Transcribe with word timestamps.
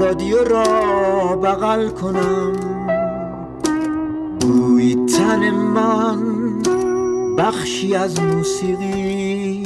رادیو 0.00 0.44
را 0.44 1.36
بغل 1.36 1.88
کنم. 1.88 2.52
بوی 4.40 5.06
تن 5.06 5.50
من 5.50 6.18
بخشی 7.38 7.94
از 7.94 8.20
موسیقی 8.20 9.64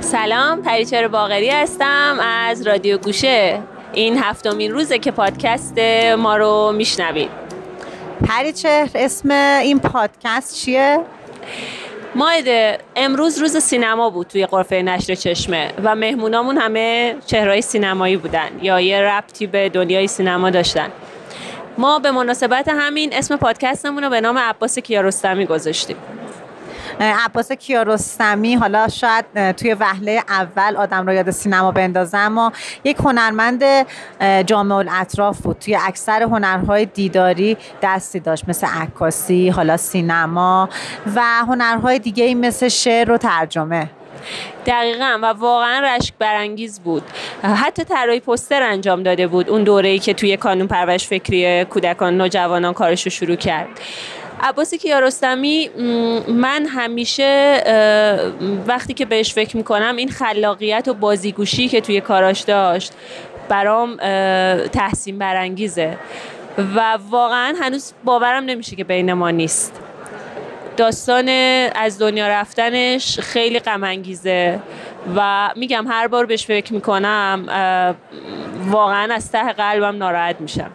سلام 0.00 0.62
پریچر 0.62 1.08
باغری 1.08 1.50
هستم 1.50 2.18
از 2.20 2.66
رادیو 2.66 2.98
گوشه. 2.98 3.62
این 3.92 4.18
هفتمین 4.18 4.72
روزه 4.72 4.98
که 4.98 5.10
پادکست 5.10 5.78
ما 6.18 6.36
رو 6.36 6.72
میشنوید. 6.76 7.30
پریچهر 8.28 8.90
اسم 8.94 9.30
این 9.62 9.78
پادکست 9.78 10.54
چیه؟ 10.54 11.00
مایده 12.18 12.78
امروز 12.96 13.38
روز 13.38 13.56
سینما 13.56 14.10
بود 14.10 14.26
توی 14.26 14.46
قرفه 14.46 14.82
نشر 14.82 15.14
چشمه 15.14 15.72
و 15.84 15.94
مهمونامون 15.94 16.58
همه 16.58 17.16
چهرهای 17.26 17.62
سینمایی 17.62 18.16
بودن 18.16 18.48
یا 18.62 18.80
یه 18.80 19.00
ربطی 19.00 19.46
به 19.46 19.68
دنیای 19.68 20.06
سینما 20.06 20.50
داشتن. 20.50 20.88
ما 21.78 21.98
به 21.98 22.10
مناسبت 22.10 22.68
همین 22.68 23.12
اسم 23.12 23.36
پادکستمون 23.36 24.04
رو 24.04 24.10
به 24.10 24.20
نام 24.20 24.38
عباس 24.38 24.78
کیارستمی 24.78 25.46
گذاشتیم. 25.46 25.96
عباس 27.00 27.52
کیارستمی 27.52 28.54
حالا 28.54 28.88
شاید 28.88 29.52
توی 29.52 29.74
وهله 29.74 30.22
اول 30.28 30.76
آدم 30.76 31.06
رو 31.06 31.12
یاد 31.12 31.30
سینما 31.30 31.72
بندازه 31.72 32.18
اما 32.18 32.52
یک 32.84 32.96
هنرمند 32.96 33.62
جامع 34.46 34.74
الاطراف 34.74 35.40
بود. 35.40 35.58
توی 35.58 35.76
اکثر 35.76 36.22
هنرهای 36.22 36.86
دیداری 36.86 37.56
دستی 37.82 38.20
داشت 38.20 38.48
مثل 38.48 38.66
عکاسی 38.66 39.48
حالا 39.48 39.76
سینما 39.76 40.68
و 41.16 41.20
هنرهای 41.22 41.98
دیگه 41.98 42.34
مثل 42.34 42.68
شعر 42.68 43.12
و 43.12 43.18
ترجمه. 43.18 43.90
دقیقا 44.66 45.18
و 45.22 45.26
واقعا 45.26 45.80
رشک 45.80 46.14
برانگیز 46.18 46.80
بود. 46.80 47.02
حتی 47.42 47.84
طراحی 47.84 48.20
پستر 48.20 48.62
انجام 48.62 49.02
داده 49.02 49.26
بود 49.26 49.50
اون 49.50 49.64
دوره‌ای 49.64 49.98
که 49.98 50.14
توی 50.14 50.36
کانون 50.36 50.66
پرورش 50.66 51.06
فکری 51.08 51.64
کودکان 51.64 52.18
نوجوانان 52.18 52.72
کارش 52.72 53.04
رو 53.04 53.10
شروع 53.10 53.36
کرد. 53.36 53.68
عباس 54.40 54.74
کیارستمی 54.74 55.70
من 56.28 56.66
همیشه 56.66 57.62
وقتی 58.66 58.94
که 58.94 59.04
بهش 59.04 59.34
فکر 59.34 59.56
می‌کنم 59.56 59.96
این 59.96 60.08
خلاقیت 60.08 60.88
و 60.88 60.94
بازیگوشی 60.94 61.68
که 61.68 61.80
توی 61.80 62.00
کاراش 62.00 62.40
داشت 62.40 62.92
برام 63.48 63.96
تحسین 64.66 65.18
برانگیزه. 65.18 65.98
و 66.76 66.98
واقعا 67.10 67.54
هنوز 67.60 67.92
باورم 68.04 68.44
نمیشه 68.44 68.76
که 68.76 68.84
بین 68.84 69.12
ما 69.12 69.30
نیست. 69.30 69.80
داستان 70.76 71.28
از 71.74 71.98
دنیا 71.98 72.28
رفتنش 72.28 73.20
خیلی 73.20 73.58
غم 73.58 73.84
انگیزه 73.84 74.60
و 75.16 75.50
میگم 75.56 75.86
هر 75.88 76.08
بار 76.08 76.26
بهش 76.26 76.46
فکر 76.46 76.74
می‌کنم 76.74 77.44
واقعا 78.70 79.14
از 79.14 79.32
ته 79.32 79.52
قلبم 79.52 79.96
ناراحت 79.96 80.40
میشم. 80.40 80.70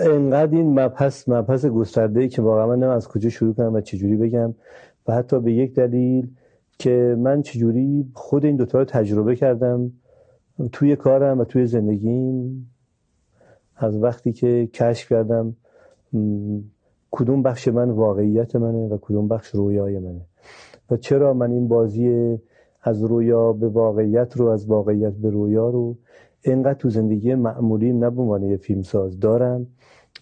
انقدر 0.00 0.56
این 0.56 0.80
مبحث 0.80 1.28
مبحث 1.28 1.66
گسترده 1.66 2.20
ای 2.20 2.28
که 2.28 2.42
واقعا 2.42 2.66
من 2.66 2.82
از 2.82 3.08
کجا 3.08 3.30
شروع 3.30 3.54
کنم 3.54 3.74
و 3.74 3.80
چجوری 3.80 4.16
بگم 4.16 4.54
و 5.06 5.12
حتی 5.12 5.40
به 5.40 5.52
یک 5.52 5.74
دلیل 5.74 6.30
که 6.78 7.16
من 7.18 7.42
چجوری 7.42 8.10
خود 8.14 8.44
این 8.44 8.56
دوتا 8.56 8.78
رو 8.78 8.84
تجربه 8.84 9.36
کردم 9.36 9.92
توی 10.72 10.96
کارم 10.96 11.40
و 11.40 11.44
توی 11.44 11.66
زندگیم. 11.66 12.70
از 13.76 14.02
وقتی 14.02 14.32
که 14.32 14.68
کشف 14.72 15.08
کردم 15.08 15.56
کدوم 17.10 17.42
بخش 17.42 17.68
من 17.68 17.90
واقعیت 17.90 18.56
منه 18.56 18.88
و 18.88 18.98
کدوم 19.00 19.28
بخش 19.28 19.48
رویای 19.48 19.98
منه. 19.98 20.20
و 20.90 20.96
چرا 20.96 21.34
من 21.34 21.50
این 21.50 21.68
بازی 21.68 22.38
از 22.82 23.02
رویا 23.02 23.52
به 23.52 23.68
واقعیت 23.68 24.36
رو 24.36 24.46
از 24.46 24.66
واقعیت 24.66 25.12
به 25.12 25.30
رویا 25.30 25.70
رو 25.70 25.96
اینقدر 26.44 26.74
تو 26.74 26.90
زندگی 26.90 27.34
معمولیم 27.34 28.04
نه 28.04 28.10
به 28.10 28.22
عنوان 28.22 28.42
یه 28.42 28.56
فیلمساز 28.56 29.20
دارم. 29.20 29.66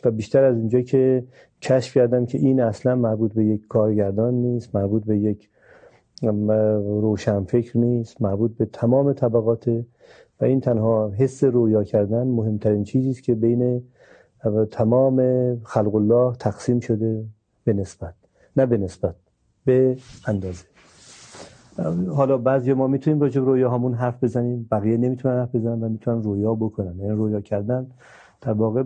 و 0.05 0.11
بیشتر 0.11 0.45
از 0.45 0.57
اینجا 0.57 0.81
که 0.81 1.25
کشف 1.63 1.95
کردم 1.95 2.27
که 2.27 2.39
این 2.39 2.61
اصلا 2.61 2.97
مربوط 2.97 3.33
به 3.33 3.45
یک 3.45 3.67
کارگردان 3.69 4.35
نیست 4.35 4.77
مربوط 4.77 5.05
به 5.05 5.19
یک 5.19 5.51
روشنفکر 7.03 7.79
نیست 7.79 8.23
مربوط 8.23 8.57
به 8.57 8.65
تمام 8.65 9.13
طبقات. 9.13 9.69
و 10.41 10.45
این 10.45 10.61
تنها 10.61 11.13
حس 11.17 11.45
رویا 11.45 11.85
کردن 11.85 12.27
مهمترین 12.27 12.85
چیزی 12.85 13.11
است 13.11 13.23
که 13.23 13.35
بین 13.35 13.83
تمام 14.71 15.19
خلق 15.63 15.95
الله 15.95 16.37
تقسیم 16.37 16.81
شده 16.81 17.25
به 17.65 17.73
نسبت. 17.73 18.15
نه 18.57 18.67
به 18.67 18.77
نسبت 18.77 19.15
به 19.65 19.97
اندازه. 20.27 20.72
حالا 22.15 22.39
بعضی 22.39 22.73
ما 22.73 22.87
می‌تونیم 22.87 23.21
راجع 23.21 23.41
به 23.41 23.47
رویا 23.47 23.71
همون 23.71 23.95
حرف 23.95 24.25
بزنیم 24.25 24.69
بقیه 24.71 24.97
نمی‌تونن 24.97 25.35
حرف 25.35 25.55
بزنن 25.55 25.83
و 25.83 25.89
می‌تونن 25.89 26.23
رویا 26.23 26.55
بکنن. 26.55 26.99
یعنی 26.99 27.11
رویا 27.11 27.41
کردن 27.41 27.87
در 28.41 28.53
واقع 28.53 28.85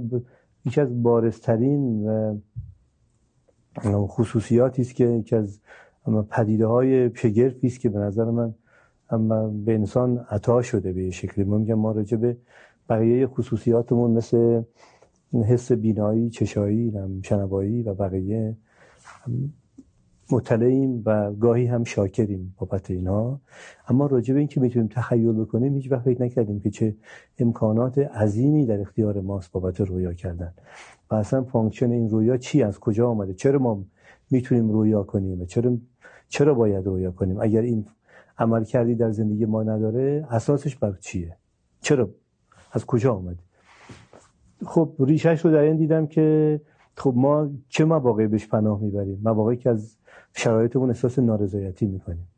یکی 0.65 0.81
از 0.81 1.03
بارزترین 1.03 2.09
خصوصیاتی 3.85 4.83
است 4.83 4.95
که 4.95 5.05
یکی 5.05 5.37
از 5.37 5.61
پدیده 6.31 6.67
های 6.67 7.11
شگرفی 7.15 7.67
است 7.67 7.81
که 7.81 7.89
به 7.89 7.99
نظر 7.99 8.25
من 8.25 8.55
اما 9.11 9.49
به 9.49 9.75
انسان 9.75 10.27
عطا 10.31 10.63
شده 10.63 10.93
به 10.93 11.11
شکلی. 11.11 11.45
ما 11.45 11.59
میگم 11.59 11.75
ما 11.75 11.93
راجع 11.93 12.17
به 12.17 12.37
بقیه 12.89 13.27
خصوصیاتمون 13.27 14.11
مثل 14.11 14.63
حس 15.33 15.73
بینایی 15.73 16.31
چشایی 16.31 16.93
شنوایی 17.23 17.83
و 17.83 17.95
بقیه 17.95 18.57
مطلعیم 20.31 21.03
و 21.07 21.33
گاهی 21.33 21.67
هم 21.67 21.85
شاکریم 21.85 22.55
بابت 22.59 22.91
اینها 22.91 23.41
اما 23.89 24.07
راجع 24.07 24.35
به 24.35 24.39
اینکه 24.39 24.61
می‌تونیم 24.61 24.89
تخیل 24.89 25.33
بکنیم 25.33 25.75
هیچ 25.75 25.93
وقت 25.93 26.03
فکر 26.03 26.23
نکردیم 26.23 26.61
که 26.61 26.71
چه 26.71 26.97
امکانات 27.39 27.99
عظیمی 27.99 28.67
در 28.67 28.81
اختیار 28.81 29.21
ماست 29.21 29.53
بابت 29.53 29.81
رویا 29.81 30.13
کردن. 30.13 30.55
و 31.11 31.15
اصلا 31.15 31.43
function 31.43 31.91
این 31.91 32.11
رویا 32.11 32.37
چی 32.37 32.63
از 32.63 32.79
کجا 32.81 33.09
آمده؟ 33.09 33.35
چرا 33.35 33.59
ما 33.59 33.85
می‌تونیم 34.31 34.71
رویا 34.71 35.03
کنیم؟ 35.03 35.45
چرا 35.45 35.77
چرا 36.29 36.55
باید 36.55 36.87
رویا 36.87 37.11
کنیم؟ 37.11 37.41
اگر 37.41 37.61
این 37.61 37.87
عملکردی 38.39 38.95
در 38.95 39.11
زندگی 39.11 39.45
ما 39.45 39.63
نداره 39.63 40.27
اساسش 40.31 40.77
بر 40.77 40.93
چیه؟ 41.01 41.37
چرا؟ 41.81 42.11
از 42.73 42.87
کجا 42.87 43.15
آمده؟ 43.15 43.43
خب 44.67 44.93
ریشش 44.99 45.45
رو 45.45 45.51
در 45.51 45.59
این 45.59 45.77
دیدم 45.77 46.07
که 46.07 46.61
خب 46.97 47.13
ما 47.17 47.51
چه 47.69 47.85
مواقعی 47.85 48.27
بهش 48.27 48.47
پناه 48.47 48.81
می‌بریم؟ 48.81 49.21
مواقعی 49.25 49.57
که 49.57 49.71
از 49.71 49.97
شرایطمون 50.35 50.89
احساس 50.89 51.19
نارضایتی 51.19 51.87
می‌کنیم. 51.87 52.29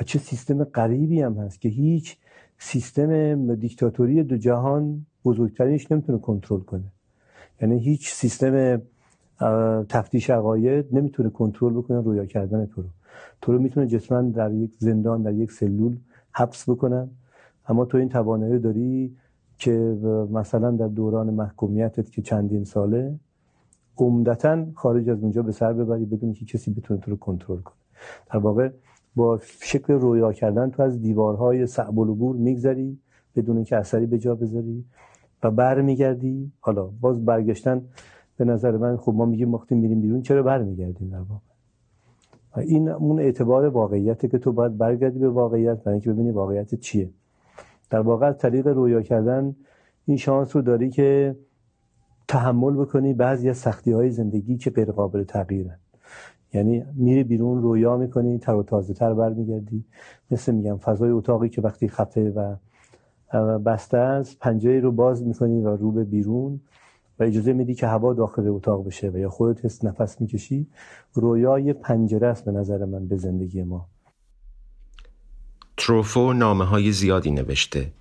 و 0.00 0.04
چه 0.04 0.18
سیستم 0.18 0.64
غریبی 0.64 1.22
هم 1.22 1.34
هست 1.34 1.60
که 1.60 1.68
هیچ 1.68 2.16
سیستم 2.58 3.54
دیکتاتوری 3.54 4.22
دو 4.22 4.36
جهان 4.36 5.06
بزرگترینش 5.24 5.92
نمی‌تونه 5.92 6.18
کنترل 6.18 6.60
کنه. 6.60 6.92
یعنی 7.60 7.78
هیچ 7.78 8.10
سیستم 8.12 8.82
تفتیش 9.88 10.30
عقاید 10.30 10.86
نمی‌تونه 10.92 11.30
کنترل 11.30 11.72
بکنه 11.72 12.00
رویا 12.00 12.26
کردن 12.26 12.66
تو 12.66 12.82
رو. 12.82 12.88
تو 13.42 13.52
رو 13.52 13.58
می‌تونه 13.58 13.86
جسما 13.86 14.22
در 14.22 14.52
یک 14.52 14.70
زندان 14.78 15.22
در 15.22 15.32
یک 15.32 15.52
سلول 15.52 15.96
حبس 16.32 16.70
بکنن. 16.70 17.10
اما 17.68 17.84
تو 17.84 17.98
این 17.98 18.08
توانایی 18.08 18.58
داری 18.58 19.16
که 19.58 19.72
مثلا 20.30 20.70
در 20.70 20.88
دوران 20.88 21.30
محکومیتت 21.30 22.10
که 22.10 22.22
چندین 22.22 22.64
ساله 22.64 23.18
عمدتا 23.98 24.66
خارج 24.74 25.10
از 25.10 25.22
اونجا 25.22 25.42
به 25.42 25.52
سر 25.52 25.72
ببری 25.72 26.04
بدون 26.04 26.32
که 26.32 26.44
کسی 26.44 26.70
بتونه 26.70 27.00
تو 27.00 27.10
رو 27.10 27.16
کنترل 27.16 27.60
کنه. 27.60 27.76
در 28.32 28.38
واقع 28.38 28.70
با 29.16 29.40
شکل 29.62 29.92
رویا 29.92 30.32
کردن 30.32 30.70
تو 30.70 30.82
از 30.82 31.02
دیوارهای 31.02 31.66
صعب 31.66 31.98
العبور 31.98 32.36
میگذری 32.36 32.98
بدون 33.36 33.56
اینکه 33.56 33.76
اثری 33.76 34.06
به 34.06 34.18
جا 34.18 34.34
بذاری 34.34 34.84
و 35.42 35.50
برمیگردی. 35.50 36.52
حالا 36.60 36.90
باز 37.00 37.24
برگشتن 37.24 37.82
به 38.36 38.44
نظر 38.44 38.76
من 38.76 38.96
خب 38.96 39.12
ما 39.14 39.24
میگیم 39.24 39.54
وقتی 39.54 39.74
میریم 39.74 40.00
بیرون 40.00 40.22
چرا 40.22 40.42
برمیگردیم 40.42 41.08
در 41.08 41.18
واقع؟ 41.18 41.40
و 42.56 42.60
این 42.60 42.88
اون 42.88 43.20
اعتبار 43.20 43.66
واقعیته 43.66 44.28
که 44.28 44.38
تو 44.38 44.52
باید 44.52 44.78
برگردی 44.78 45.18
به 45.18 45.28
واقعیت 45.28 45.82
برای 45.82 45.94
اینکه 45.94 46.12
ببینی 46.12 46.30
واقعیت 46.30 46.74
چیه. 46.74 47.10
در 47.90 48.00
واقع 48.00 48.26
از 48.26 48.38
طریق 48.38 48.66
رویا 48.66 49.02
کردن 49.02 49.56
این 50.06 50.16
شانس 50.16 50.56
رو 50.56 50.62
داری 50.62 50.90
که 50.90 51.36
تحمل 52.28 52.74
بکنی 52.74 53.14
بعضی 53.14 53.48
از 53.48 53.56
سختی 53.56 53.92
های 53.92 54.10
زندگی 54.10 54.56
که 54.56 54.70
غیر 54.70 54.92
قابل 54.92 55.24
تغییرن 55.24 55.78
یعنی 56.52 56.84
میری 56.94 57.24
بیرون 57.24 57.62
رویا 57.62 57.96
می‌کنی 57.96 58.38
تر 58.38 58.54
و 58.54 58.62
تازه 58.62 58.94
تر 58.94 59.14
برمیگردی. 59.14 59.84
مثل 60.30 60.54
میگم 60.54 60.76
فضای 60.76 61.10
اتاقی 61.10 61.48
که 61.48 61.60
وقتی 61.60 61.88
خفه 61.88 62.30
و 62.30 62.56
بسته 63.58 63.98
است 63.98 64.38
پنجره 64.38 64.80
رو 64.80 64.92
باز 64.92 65.26
می‌کنی 65.26 65.60
و 65.60 65.76
رو 65.76 65.92
به 65.92 66.04
بیرون 66.04 66.60
و 67.18 67.22
اجازه 67.22 67.52
میدی 67.52 67.74
که 67.74 67.86
هوا 67.86 68.14
داخل 68.14 68.48
اتاق 68.48 68.86
بشه 68.86 69.08
و 69.08 69.18
یا 69.18 69.28
خودت 69.30 69.64
حس 69.64 69.84
نفس 69.84 70.20
می‌کشی. 70.20 70.66
رویای 71.14 71.72
پنجره 71.72 72.26
است 72.26 72.44
به 72.44 72.52
نظر 72.52 72.84
من 72.84 73.08
به 73.08 73.16
زندگی 73.16 73.62
ما. 73.62 73.86
تروفو 75.76 76.32
نامه 76.32 76.64
های 76.64 76.92
زیادی 76.92 77.30
نوشته. 77.30 77.92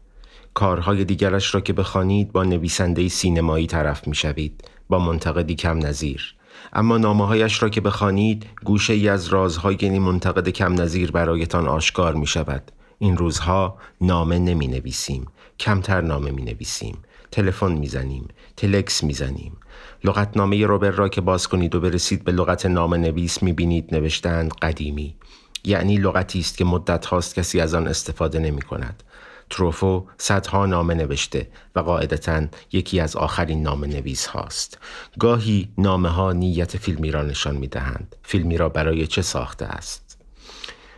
کارهای 0.57 1.06
دیگرش 1.06 1.56
را 1.56 1.62
که 1.62 1.74
بخوانید 1.74 2.31
با 2.31 2.44
نویسنده 2.44 3.07
سینمایی 3.07 3.68
طرف 3.68 4.07
می‌شوید 4.07 4.63
با 4.89 5.00
منتقدی 5.00 5.56
کم 5.56 5.86
نظیر. 5.86 6.36
اما 6.74 6.98
نامه 6.98 7.27
هایش 7.27 7.63
را 7.63 7.69
که 7.69 7.81
بخوانید 7.81 8.45
گوشه 8.63 8.94
ای 8.94 9.09
از 9.09 9.27
رازهای 9.27 9.77
این 9.80 10.00
منتقد 10.00 10.50
کم 10.50 10.81
نظیر 10.81 11.12
برایتان 11.12 11.68
آشکار 11.68 12.15
می 12.15 12.27
شود 12.27 12.71
این 13.00 13.18
روزها 13.18 13.77
نامه 14.01 14.39
نمی 14.39 14.68
نویسیم 14.68 15.25
کمتر 15.59 16.01
نامه 16.01 16.31
می 16.31 16.42
نویسیم 16.42 16.98
تلفن 17.31 17.71
می‌زنیم 17.71 18.27
تلکس 18.56 19.04
می‌زنیم. 19.04 19.57
لغتنامه 20.04 20.65
روبر 20.65 20.92
را 20.92 21.09
که 21.09 21.21
باز 21.21 21.48
کنید 21.48 21.75
و 21.75 21.80
برسید 21.80 22.24
به 22.24 22.31
لغت 22.31 22.65
نام 22.65 22.94
نویس 22.94 23.44
می‌بینید 23.44 23.95
نوشتند 23.95 24.54
قدیمی. 24.62 25.15
یعنی 25.63 25.98
لغتی 25.98 26.39
است 26.39 26.57
که 26.57 26.65
مدت 26.65 27.06
هاست 27.06 27.36
کسی 27.36 27.59
از 27.59 27.74
آن 27.74 27.88
استفاده 27.88 28.39
نمی 28.39 28.62
کند 28.62 29.04
تروفو 29.49 30.03
صدها 30.17 30.65
نامه 30.65 30.94
نوشته 30.94 31.47
و 31.75 31.79
قاعدتا 31.79 32.47
یکی 32.71 32.99
از 32.99 33.15
آخرین 33.15 33.63
نامه 33.63 33.88
نویس 33.88 34.25
هاست. 34.25 34.77
گاهی 35.19 35.69
نامه 35.77 36.09
ها 36.09 36.31
نیت 36.31 36.77
فیلمی 36.77 37.11
را 37.11 37.21
نشان 37.21 37.55
می 37.55 37.67
دهند 37.67 38.15
فیلمی 38.23 38.57
را 38.57 38.69
برای 38.69 39.07
چه 39.07 39.21
ساخته 39.21 39.65
است؟ 39.65 40.17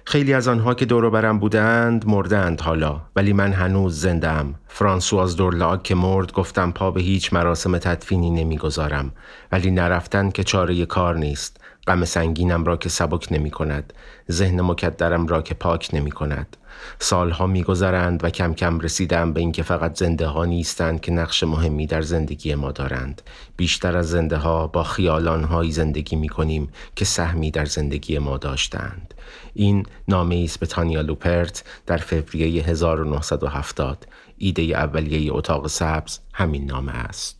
خیلی 0.05 0.33
از 0.33 0.47
آنها 0.47 0.73
که 0.73 0.85
دور 0.85 1.09
برم 1.09 1.39
بودند 1.39 2.07
مردند 2.07 2.61
حالا. 2.61 3.01
ولی 3.15 3.33
من 3.33 3.53
هنوز 3.53 4.01
زندم 4.01 4.55
فرانسواز 4.67 5.35
دورلاگ 5.35 5.81
که 5.83 5.95
مرد 5.95 6.31
گفتم 6.31 6.71
پا 6.71 6.91
به 6.91 7.01
هیچ 7.01 7.33
مراسم 7.33 7.77
تدفینی 7.77 8.29
نمی‌گذارم. 8.29 9.11
ولی 9.51 9.71
نرفتن 9.71 10.29
که 10.29 10.43
چاره 10.43 10.85
کار 10.85 11.17
نیست. 11.17 11.58
غم 11.89 12.05
سنگینم 12.05 12.63
را 12.63 12.77
که 12.77 12.89
سبک 12.89 13.27
نمی 13.31 13.51
کند. 13.51 13.93
ذهن 14.31 14.61
مکدرم 14.61 15.27
را 15.27 15.41
که 15.41 15.53
پاک 15.53 15.89
نمی 15.93 16.11
کند. 16.11 16.57
سالها 16.99 17.47
میگذرند 17.47 18.23
و 18.23 18.29
کم 18.29 18.53
کم 18.53 18.79
رسیدم 18.79 19.33
به 19.33 19.39
اینکه 19.39 19.63
فقط 19.63 19.99
زنده 19.99 20.27
ها 20.27 20.45
نیستند 20.45 21.01
که 21.01 21.11
نقش 21.11 21.43
مهمی 21.43 21.87
در 21.87 22.01
زندگی 22.01 22.55
ما 22.55 22.71
دارند. 22.71 23.21
بیشتر 23.57 23.97
از 23.97 24.09
زنده 24.09 24.37
ها 24.37 24.67
با 24.67 24.83
خیالان 24.83 25.43
هایی 25.43 25.71
زندگی 25.71 26.15
می 26.15 26.29
کنیم 26.29 26.69
که 26.95 27.05
سهمی 27.05 27.51
در 27.51 27.65
زندگی 27.65 28.19
ما 28.19 28.37
داشتند. 28.37 29.13
این 29.53 29.85
نامه 30.07 30.41
است 30.43 30.59
به 30.59 30.65
تانیا 30.65 31.01
لوپرت 31.01 31.63
در 31.85 31.97
فوریه 31.97 32.63
1970 32.63 34.07
ایده 34.37 34.61
اولیه 34.61 35.33
اتاق 35.33 35.67
سبز 35.67 36.19
همین 36.33 36.65
نامه 36.65 36.91
است. 36.91 37.38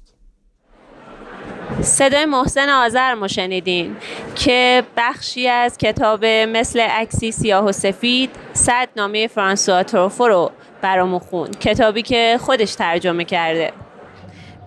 صدای 1.82 2.26
محسن 2.26 2.70
آذر 2.70 3.14
ما 3.14 3.28
شنیدین 3.28 3.96
که 4.36 4.84
بخشی 4.98 5.48
از 5.48 5.78
کتاب 5.78 6.26
مثل 6.26 6.80
عکسی 6.80 7.32
سیاه 7.32 7.66
و 7.66 7.72
سفید 7.72 8.30
صد 8.54 8.90
نامه 8.96 9.28
فرانسوا 9.28 9.84
تروفو 9.84 10.28
رو 10.28 10.52
برامون 10.82 11.20
خوند. 11.20 11.60
کتابی 11.60 12.02
که 12.02 12.38
خودش 12.42 12.76
ترجمه 12.76 13.26
کرده. 13.26 13.74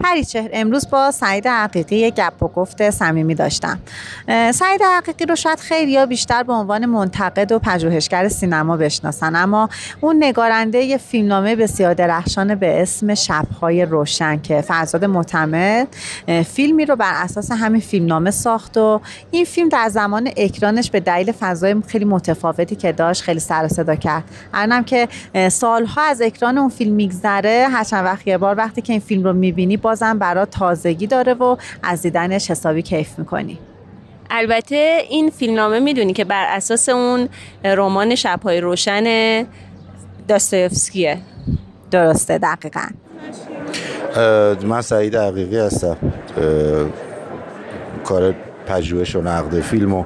پریچهر 0.02 0.50
امروز 0.52 0.90
با 0.90 1.10
سعید 1.10 1.46
حقیقی 1.46 2.10
گپ 2.10 2.42
و 2.42 2.48
گفت 2.48 2.90
صمیمی 2.90 3.34
داشتم. 3.34 3.78
سعید 4.28 4.82
حقیقی 4.82 5.26
رو 5.26 5.36
شاید 5.36 5.60
خیلی 5.60 5.92
یا 5.92 6.06
بیشتر 6.06 6.42
به 6.42 6.52
عنوان 6.52 6.86
منتقد 6.86 7.52
و 7.52 7.58
پژوهشگر 7.58 8.28
سینما 8.28 8.76
بشناسن 8.76 9.36
اما 9.36 9.68
اون 10.00 10.16
نگارنده 10.24 10.78
یه 10.78 10.98
فیلمنامه 10.98 11.56
بسیار 11.56 11.94
درخشان 11.94 12.54
به 12.54 12.82
اسم 12.82 13.14
شبهای 13.14 13.84
روشن 13.84 14.40
که 14.40 14.60
فرزاد 14.60 15.04
معتمد 15.04 15.88
فیلمی 16.46 16.84
رو 16.84 16.96
بر 16.96 17.12
اساس 17.14 17.50
همین 17.52 17.80
فیلمنامه 17.80 18.30
ساخت 18.30 18.76
و 18.76 19.00
این 19.30 19.44
فیلم 19.44 19.68
در 19.68 19.88
زمان 19.88 20.30
اکرانش 20.36 20.90
به 20.90 21.00
دلیل 21.00 21.32
فضای 21.32 21.76
خیلی 21.88 22.04
متفاوتی 22.04 22.76
که 22.76 22.92
داشت 22.92 23.22
خیلی 23.22 23.40
سر 23.40 23.68
صدا 23.68 23.94
کرد. 23.94 24.24
الانم 24.54 24.84
که 24.84 25.08
سالها 25.48 26.02
از 26.02 26.22
اکران 26.22 26.58
اون 26.58 26.68
فیلم 26.68 26.94
میگذره 26.94 27.68
هر 27.70 27.84
چند 27.84 28.04
وقت 28.04 28.26
یه 28.26 28.38
بار 28.38 28.56
وقتی 28.58 28.82
که 28.82 28.92
این 28.92 29.00
فیلم 29.00 29.24
رو 29.24 29.32
می‌بینی 29.32 29.76
بازم 29.92 30.18
برات 30.18 30.50
تازگی 30.50 31.06
داره 31.06 31.34
و 31.34 31.56
از 31.82 32.02
دیدنش 32.02 32.50
حسابی 32.50 32.82
کیف 32.82 33.18
می‌کنی. 33.18 33.58
البته 34.30 34.98
این 35.10 35.30
فیلمنامه 35.30 35.80
می‌دونی 35.80 36.12
که 36.12 36.24
بر 36.24 36.46
اساس 36.48 36.88
اون 36.88 37.28
رمان 37.64 38.14
شبهای 38.14 38.60
روشن 38.60 39.44
داستایفسکیه. 40.28 41.18
درسته 41.90 42.38
دقیقا. 42.38 42.86
من 44.66 44.80
سعید 44.80 45.14
حقیقی 45.14 45.58
هستم. 45.58 45.96
کار 48.04 48.34
پژوهش 48.66 49.16
و 49.16 49.22
نقد 49.22 49.60
فیلم 49.60 49.94
و 49.94 50.04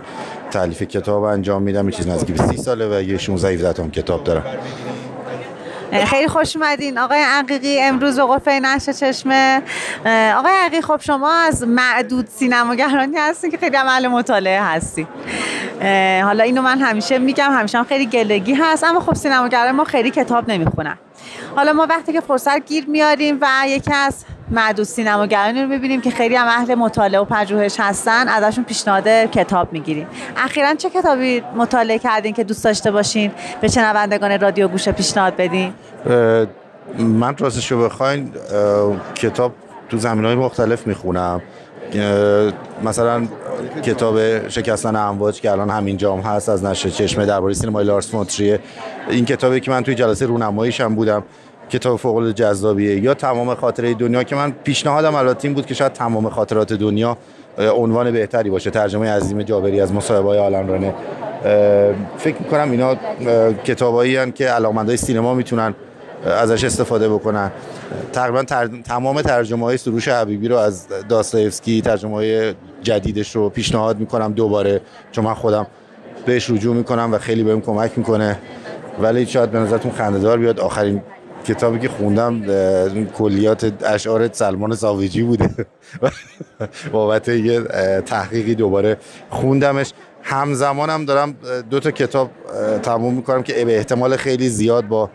تعلیف 0.51 0.83
کتاب 0.83 1.23
انجام 1.23 1.63
میدم. 1.63 1.83
این 1.83 1.91
چیز 1.91 2.09
نزدیک 2.09 2.37
به 2.37 2.47
سی 2.47 2.57
ساله 2.57 2.99
و 2.99 3.03
یه 3.03 3.19
16 3.19 3.49
17 3.49 3.89
کتاب 3.89 4.25
دارم. 4.25 4.45
خیلی 5.93 6.29
خوش 6.29 6.57
اومدین. 6.57 6.99
آقای 6.99 7.23
عقیقی 7.23 7.81
امروز 7.81 8.21
به 8.21 8.27
قفه 8.27 8.61
نشه 8.61 8.93
چشمه 8.93 9.63
آقای 10.37 10.53
عقیقی 10.53 10.83
خب 10.83 11.01
شما 11.01 11.33
از 11.33 11.63
معدود 11.63 12.27
سینماگرانی 12.27 13.17
هستین 13.17 13.51
که 13.51 13.57
خیلی 13.57 13.77
عمل 13.77 14.07
مطالعه 14.09 14.63
هستی. 14.63 15.07
حالا 16.23 16.45
اینو 16.45 16.63
من 16.63 16.79
همیشه 16.79 17.19
میگم 17.19 17.51
همیشه 17.53 17.79
هم 17.79 17.85
خیلی 17.85 18.07
گلگی 18.07 18.55
هست 18.55 18.85
اما 18.85 19.01
خب 19.01 19.15
سینماگران 19.15 19.71
ما 19.71 19.85
خیلی 19.85 20.11
کتاب 20.11 20.51
نمی‌خونن. 20.51 20.99
حالا 21.57 21.73
ما 21.73 21.87
وقتی 21.91 22.13
که 22.13 22.21
فرصت 22.21 22.67
گیر 22.67 22.87
میاریم 22.89 23.39
و 23.41 23.47
یکی 23.67 23.95
از 23.95 24.25
معدود 24.51 24.87
سینماگرانی 24.87 25.63
رو 25.63 25.69
می‌بینیم 25.69 26.01
که 26.01 26.11
خیلی 26.11 26.37
هم 26.37 26.47
اهل 26.47 26.75
مطالعه 26.75 27.21
و 27.21 27.25
پژوهش 27.25 27.77
هستن. 27.81 28.29
ازشون 28.29 28.65
پیشنهاد 28.65 29.09
کتاب 29.09 29.73
می‌گیریم. 29.73 30.07
اخیرا 30.37 30.75
چه 30.75 30.91
کتابی 30.91 31.43
مطالعه 31.57 31.99
کردین 31.99 32.33
که 32.33 32.45
دوست 32.45 32.65
داشته 32.65 32.91
باشین 32.91 33.33
به 33.61 33.69
شنوندگان 33.69 34.41
رادیو 34.41 34.69
گوشه 34.69 34.93
پیشنهاد 34.93 35.37
بدین؟ 35.37 35.73
من 36.99 37.37
راستش 37.37 37.73
رو 37.73 37.85
بخواین 37.85 38.33
کتاب 39.15 39.53
تو 39.89 39.99
زمین 39.99 40.25
های 40.25 40.35
مختلف 40.35 40.87
می‌خونم. 40.87 41.43
مثلا 42.85 43.27
کتاب 43.83 44.49
شکستن 44.49 44.97
امواج 44.97 45.41
که 45.41 45.51
الان 45.51 45.71
همین 45.71 45.97
جام 45.97 46.21
هست 46.21 46.49
از 46.49 46.65
نشر 46.65 46.89
چشمه 46.89 47.27
درباره 47.27 47.55
سینمای 47.55 47.85
لارس 47.85 48.11
فونتریه 48.11 48.61
این 49.11 49.25
کتابی 49.25 49.61
که 49.61 49.71
من 49.71 49.83
توی 49.83 49.95
جلسه 49.95 50.27
رونماییش 50.27 50.81
هم 50.81 50.95
بودم. 50.95 51.23
کتاب 51.71 51.99
فوق 51.99 52.17
العاده 52.17 52.33
جذابیه. 52.33 53.01
یا 53.01 53.15
تمام 53.15 53.55
خاطره 53.55 53.95
دنیا 53.95 54.23
که 54.23 54.37
من 54.37 54.53
پیشنهادم 54.65 55.15
البته 55.15 55.49
این 55.49 55.55
بود 55.55 55.67
که 55.67 55.75
شاید 55.75 55.93
تمام 55.93 56.29
خاطرات 56.29 56.73
دنیا 56.73 57.17
عنوان 57.59 58.11
بهتری 58.11 58.51
باشه. 58.51 58.71
ترجمه 58.71 59.11
عظیم 59.11 59.43
جابری 59.43 59.81
از 59.81 59.93
مصاحبه 59.93 60.29
های 60.29 60.39
آلن 60.39 60.69
رانه 60.69 60.95
فکر 62.19 62.37
می‌کنم 62.41 62.71
اینا 62.71 62.97
کتابایی 63.65 64.33
که 64.33 64.49
علاقمندای 64.49 64.97
سینما 64.97 65.35
می‌تونن 65.35 65.75
ازش 66.27 66.65
استفاده 66.65 67.09
بکنن. 67.09 67.51
تقریبا 68.13 68.43
تمام 68.85 69.23
ترجمه 69.23 69.65
های 69.65 69.77
سروش 69.77 70.09
حبیبی 70.09 70.49
رو 70.49 70.57
از 70.57 70.87
داستایفسکی 71.09 71.81
ترجمه 71.81 72.15
های 72.15 72.55
جدیدش 72.83 73.37
رو 73.37 73.49
پیشنهاد 73.49 73.99
می‌کنم 73.99 74.33
دوباره 74.33 74.81
چون 75.13 75.25
من 75.25 75.35
خودم 75.35 75.67
بهش 76.27 76.51
رجوع 76.51 76.77
می‌کنم 76.77 77.09
و 77.13 77.19
خیلی 77.19 77.43
بهم 77.43 77.61
کمک 77.61 77.93
می‌کنه. 77.97 78.39
ولی 79.01 79.27
شاید 79.27 79.51
به 79.51 79.59
نظرتون 79.59 79.93
خندهدار 79.93 80.39
بیاد 80.39 80.61
آخرین 80.61 81.03
کتابی 81.47 81.79
که 81.79 81.89
خوندم 81.89 82.43
کلیات 83.05 83.73
اشعار 83.85 84.33
سلمان 84.33 84.75
ساویجی 84.75 85.23
بوده. 85.23 85.51
بابت 86.93 87.29
یه 87.29 87.61
تحقیقی 88.07 88.55
دوباره 88.55 88.97
خوندمش. 89.31 89.93
همزمانم 90.23 91.05
دارم 91.05 91.37
دو 91.71 91.81
تا 91.81 91.91
کتاب 91.91 92.31
تموم 92.83 93.15
می‌کنم 93.15 93.43
که 93.43 93.65
به 93.65 93.77
احتمال 93.77 94.17
خیلی 94.17 94.49
زیاد 94.49 94.89
با 94.89 95.11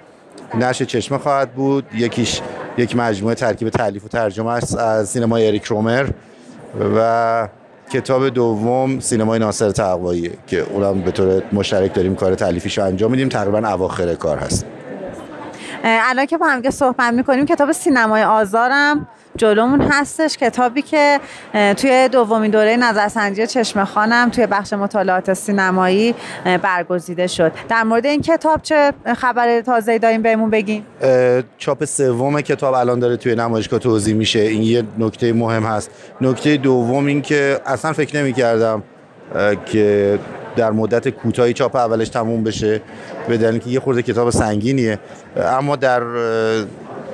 نش 0.54 0.82
چشمه 0.82 1.18
خواهد 1.18 1.54
بود. 1.54 1.86
یکیش 1.96 2.42
یک 2.78 2.96
مجموعه 2.96 3.36
ترکیب 3.36 3.70
تعلیف 3.70 4.06
و 4.06 4.08
ترجمه 4.08 4.52
است 4.52 4.78
از 4.78 5.10
سینمای 5.10 5.48
اریک 5.48 5.64
رومر 5.64 6.08
و 6.98 7.48
کتاب 7.94 8.30
دوم 8.30 9.00
سینمای 9.00 9.40
ناصر 9.40 9.72
تقوایی 9.72 10.32
که 10.48 10.60
اونم 10.60 11.02
به 11.02 11.12
طور 11.12 11.44
مشترک 11.54 11.94
داریم 11.94 12.16
کار 12.16 12.36
تعلیفیش 12.36 12.78
رو 12.78 12.84
انجام 12.84 13.12
میدیم. 13.12 13.30
تقریبا 13.30 13.58
اواخر 13.58 14.16
کار 14.16 14.38
هست. 14.38 14.66
الان 15.84 16.26
که 16.26 16.38
با 16.38 16.46
هم 16.46 16.70
صحبت 16.70 17.14
می‌کنیم 17.14 17.46
کتاب 17.46 17.72
سینمای 17.72 18.24
آزارم 18.24 19.08
جلومون 19.38 19.82
هستش. 19.82 20.38
کتابی 20.38 20.82
که 20.82 21.20
توی 21.78 22.10
دومین 22.12 22.52
دوره 22.52 22.78
نظرسنجی 22.78 23.48
چشم 23.48 23.84
خانم 23.84 24.30
توی 24.30 24.48
بخش 24.48 24.74
مطالعات 24.74 25.34
سینمایی 25.34 26.16
برگزیده 26.62 27.28
شد. 27.28 27.52
در 27.70 27.84
مورد 27.84 28.06
این 28.06 28.22
کتاب 28.22 28.62
چه 28.62 28.94
خبر 29.18 29.62
تازه 29.62 29.98
داریم 30.00 30.22
بهمون 30.22 30.50
بگیم 30.50 30.86
چاپ 31.58 31.86
سوم 31.86 32.42
کتاب 32.42 32.74
الان 32.74 33.00
داره 33.00 33.18
توی 33.18 33.36
نمایشگاه 33.36 33.80
توضیح 33.80 34.16
میشه. 34.16 34.40
این 34.40 34.62
یه 34.62 34.84
نکته 35.00 35.34
مهم 35.34 35.64
هست. 35.64 35.92
نکته 36.22 36.58
دوم 36.58 37.06
این 37.06 37.22
که 37.22 37.60
اصلا 37.66 37.94
فکر 37.94 38.18
نمی 38.18 38.34
کردم 38.34 38.84
که 39.66 40.20
در 40.56 40.72
مدت 40.72 41.10
کوتاهی 41.10 41.54
چاپ 41.54 41.76
اولش 41.76 42.10
تموم 42.10 42.44
بشه 42.44 42.82
به 43.28 43.38
دلیل 43.38 43.60
که 43.60 43.70
یه 43.70 43.80
خورده 43.80 44.02
کتاب 44.02 44.30
سنگینیه. 44.30 45.00
اما 45.38 45.76
در 45.76 46.00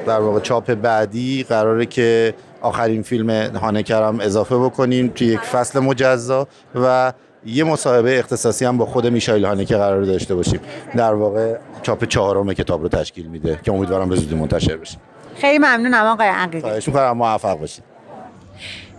در 0.06 0.20
واقع 0.20 0.40
چاپ 0.40 0.74
بعدی 0.74 1.46
قراره 1.50 1.86
که 1.86 2.34
آخرین 2.62 3.02
فیلم 3.02 3.30
هانکر 3.56 4.04
هم 4.04 4.20
اضافه 4.20 4.58
بکنیم 4.58 5.12
توی 5.16 5.28
یک 5.28 5.40
فصل 5.40 5.80
مجزا 5.80 6.48
و 6.76 7.14
یه 7.46 7.64
مصاحبه 7.64 8.20
اختصاصی 8.20 8.66
هم 8.66 8.78
با 8.78 8.86
خود 8.86 9.08
میشایل 9.08 9.46
هانکه 9.46 9.78
قرار 9.78 10.02
داشته 10.02 10.36
باشیم. 10.36 10.60
در 10.96 11.14
واقع 11.14 11.56
چاپ 11.82 12.06
چهارم 12.06 12.54
کتاب 12.54 12.82
رو 12.82 12.90
تشکیل 12.90 13.28
میده 13.28 13.60
که 13.64 13.72
امیدوارم 13.72 14.10
به 14.10 14.16
زودی 14.16 14.36
منتشر 14.36 14.78
بشه. 14.78 14.98
خیلی 15.36 15.58
ممنونم 15.58 16.06
آقای 16.06 16.28
عقیلی. 16.28 16.62
خواهش 16.62 16.88
می‌کنم 16.88 17.12
موفق 17.12 17.60
باشید. 17.60 17.84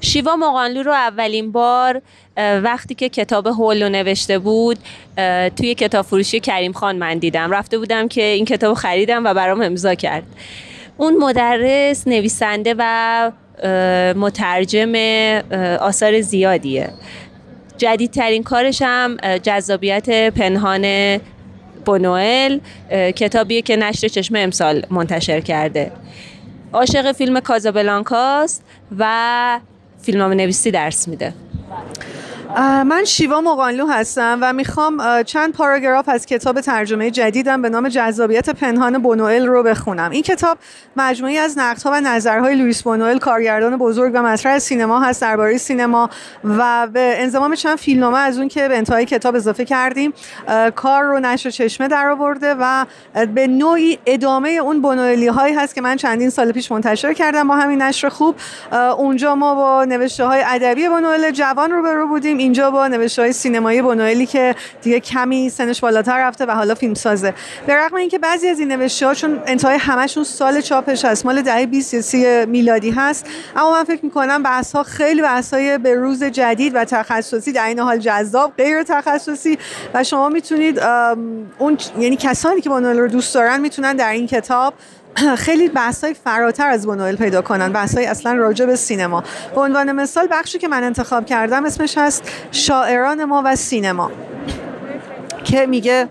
شیوا 0.01 0.37
مقانلو 0.37 0.83
رو 0.83 0.93
اولین 0.93 1.53
بار 1.53 2.03
وقتی 2.37 2.95
که 2.95 3.09
کتاب 3.09 3.47
هول 3.47 3.83
رو 3.83 3.89
نوشته 3.89 4.39
بود 4.39 4.79
توی 5.57 5.75
کتاب 5.75 6.05
فروشی 6.05 6.41
کریم 6.41 6.73
خان 6.73 6.97
من 6.97 7.19
دیدم. 7.19 7.51
رفته 7.51 7.79
بودم 7.79 8.09
که 8.09 8.23
این 8.23 8.45
کتاب 8.45 8.75
خریدم 8.75 9.25
و 9.25 9.35
برام 9.35 9.61
امضا 9.61 9.95
کرد. 9.95 10.23
اون 10.97 11.17
مدرس 11.17 12.09
نویسنده 12.09 12.75
و 12.79 13.33
مترجم 14.17 14.93
آثار 15.81 16.21
زیادیه. 16.21 16.91
جدیدترین 17.79 18.43
کارش 18.43 18.83
هم 18.83 19.17
جذابیت 19.43 20.35
پنهان 20.35 21.19
بونوئل 21.85 22.59
کتابیه 22.91 23.63
که 23.63 23.77
نشر 23.77 24.09
چشمه 24.09 24.39
امسال 24.39 24.87
منتشر 24.91 25.41
کرده. 25.41 25.93
عاشق 26.73 27.13
فیلم 27.13 27.41
کازابلانکاست 27.41 28.65
و 28.99 29.61
فیلمنامه 30.03 30.35
نویسی 30.35 30.71
درس 30.71 31.09
میده. 31.09 31.35
من 32.61 33.05
شیوا 33.05 33.41
مقانلو 33.41 33.87
هستم 33.87 34.39
و 34.43 34.53
می‌خوام 34.53 35.23
چند 35.23 35.53
پاراگراف 35.53 36.09
از 36.09 36.27
کتاب 36.27 36.61
ترجمه 36.61 37.11
جدیدم 37.11 37.63
به 37.63 37.69
نام 37.69 37.89
جذابیت 37.89 38.51
پنهان 38.51 38.99
بونوئل 38.99 39.47
رو 39.47 39.63
بخونم. 39.63 40.11
این 40.11 40.23
کتاب 40.23 40.59
مجموعی 40.97 41.39
از 41.39 41.59
نقدها 41.59 41.91
و 41.91 42.01
نظرهای 42.01 42.55
لوئیس 42.55 42.83
بونوئل 42.83 43.19
کارگردان 43.19 43.77
بزرگ 43.77 44.13
و 44.15 44.23
مطرح 44.23 44.59
سینما 44.59 45.01
هست 45.01 45.21
درباره 45.21 45.59
سینما 45.59 46.11
و 46.45 46.87
به 46.93 47.15
انضمام 47.23 47.55
چند 47.55 47.79
فیلمنامه 47.79 48.19
از 48.19 48.39
اون 48.39 48.49
که 48.49 48.69
به 48.69 48.77
انتهای 48.77 49.05
کتاب 49.05 49.35
اضافه 49.35 49.65
کردیم 49.65 50.13
کار 50.75 51.03
رو 51.03 51.21
نشر 51.21 51.51
چشمه 51.51 51.89
در 51.89 52.09
آورده 52.09 52.55
و 52.61 52.85
به 53.35 53.47
نوعی 53.47 53.99
ادامه 54.07 54.49
اون 54.49 54.83
بونوئلی 54.83 55.27
هایی 55.27 55.55
هست 55.55 55.75
که 55.75 55.81
من 55.81 55.97
چندین 55.97 56.31
سال 56.31 56.53
پیش 56.53 56.73
منتشر 56.73 57.13
کردم 57.13 57.49
با 57.49 57.57
همین 57.57 57.83
نشر 57.83 58.09
خوب. 58.09 58.35
اونجا 58.99 59.35
ما 59.35 59.55
با 59.55 59.85
نوشته 59.85 60.25
های 60.25 60.43
ادبی 60.47 60.89
بونوئل 60.89 61.31
جوان 61.31 61.71
رو 61.71 61.83
برو 61.83 62.09
بودیم. 62.09 62.48
اینجا 62.49 62.71
با 62.71 62.89
نوشته 62.89 63.23
های 63.23 63.33
سینمایی 63.33 63.83
بونوئلی 63.83 64.27
که 64.27 64.55
دیگه 64.83 65.01
کمی 65.01 65.51
سنش 65.51 65.81
بالاتر 65.81 66.27
رفته 66.27 66.47
و 66.47 66.51
حالا 66.51 66.75
فیلم 66.75 66.95
سازه. 66.95 67.35
به 67.67 67.75
رغم 67.75 67.97
اینکه 67.97 68.19
بعضی 68.19 68.49
از 68.49 68.59
این 68.59 68.73
نوشته 68.73 69.07
ها 69.07 69.15
چون 69.15 69.41
انتهای 69.47 69.77
همشون 69.79 70.25
سال 70.25 70.61
چاپش 70.61 71.05
هست 71.05 71.27
مال 71.27 71.43
دهه 71.43 71.67
20 71.67 72.15
میلادی 72.47 72.91
هست 72.91 73.27
اما 73.57 73.73
من 73.73 73.85
فکر 73.85 74.05
می‌کنم 74.05 74.43
بحث 74.43 74.73
ها 74.73 74.83
خیلی 74.83 75.23
بحث 75.23 75.55
های 75.55 75.79
به 75.79 75.95
روز 75.95 76.25
جدید 76.25 76.75
و 76.75 76.85
تخصصی 76.85 77.53
در 77.53 77.67
این 77.67 77.79
حال 77.79 77.99
جذاب 77.99 78.53
غیر 78.57 78.83
تخصصی. 78.83 79.59
و 79.95 80.05
شما 80.05 80.29
می‌تونید 80.29 80.81
اون 81.59 81.79
یعنی 81.99 82.17
کسانی 82.17 82.61
که 82.61 82.69
بونوئل 82.69 82.99
رو 82.99 83.09
دوست 83.09 83.35
دارن 83.35 83.61
می‌تونن 83.61 83.97
در 83.97 84.13
این 84.13 84.27
کتاب 84.27 84.75
خیلی 85.37 85.69
بحث 85.69 86.05
های 86.05 86.15
فراتر 86.15 86.69
از 86.69 86.87
بونوئل 86.87 87.17
پیدا 87.17 87.43
کنن. 87.43 87.73
بحث 87.73 87.95
های 87.95 88.07
اصلا 88.07 88.33
راجع 88.33 88.67
به 88.67 88.77
سینما. 88.77 89.25
به 89.55 89.61
عنوان 89.61 89.93
مثال 89.93 90.29
بخشی 90.31 90.59
که 90.59 90.69
من 90.69 90.83
انتخاب 90.83 91.27
کردم 91.27 91.65
اسمش 91.65 91.99
هست 91.99 92.23
شاعران 92.53 93.25
ما 93.25 93.43
و 93.45 93.57
سینما. 93.57 94.11
که 95.45 95.67
میگه 95.67 96.09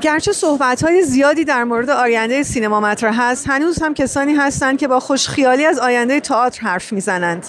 گرچه 0.00 0.32
صحبت 0.32 0.84
های 0.84 1.02
زیادی 1.02 1.44
در 1.44 1.64
مورد 1.64 1.90
آینده 1.90 2.42
سینما 2.42 2.80
مطرح 2.80 3.20
هست 3.20 3.48
هنوز 3.48 3.82
هم 3.82 3.94
کسانی 3.94 4.34
هستند 4.34 4.78
که 4.78 4.88
با 4.88 5.00
خوشخیالی 5.00 5.64
از 5.64 5.78
آینده 5.78 6.20
تئاتر 6.20 6.60
حرف 6.60 6.92
می‌زنند. 6.92 7.46